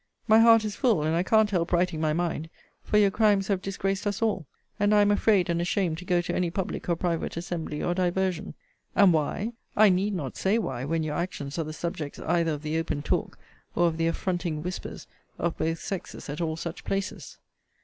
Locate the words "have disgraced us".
3.49-4.19